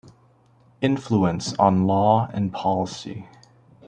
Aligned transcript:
Influence 0.81 1.53
on 1.59 1.85
Law 1.85 2.27
and 2.33 2.51
Policy. 2.51 3.27